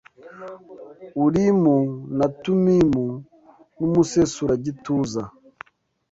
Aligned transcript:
Urimu 1.23 1.77
na 2.17 2.27
Tumimu 2.41 3.05
n’umusesuragituza. 3.77 5.21